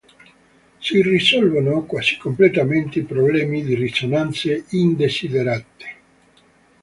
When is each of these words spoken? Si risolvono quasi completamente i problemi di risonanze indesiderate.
Si 0.79 0.99
risolvono 1.03 1.83
quasi 1.83 2.17
completamente 2.17 2.97
i 2.97 3.03
problemi 3.03 3.63
di 3.63 3.75
risonanze 3.75 4.65
indesiderate. 4.69 5.85